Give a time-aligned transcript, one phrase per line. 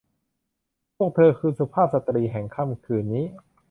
[0.95, 3.25] พวกเธอคือสุภาพสตรีแห่งค่ำคืนนี้